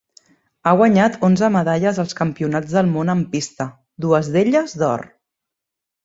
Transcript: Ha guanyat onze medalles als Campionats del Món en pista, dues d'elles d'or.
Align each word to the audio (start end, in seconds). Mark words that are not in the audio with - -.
Ha 0.69 0.71
guanyat 0.77 1.17
onze 1.27 1.49
medalles 1.55 1.99
als 2.03 2.17
Campionats 2.21 2.73
del 2.77 2.89
Món 2.93 3.11
en 3.15 3.21
pista, 3.35 3.67
dues 4.07 4.31
d'elles 4.37 4.75
d'or. 4.83 5.05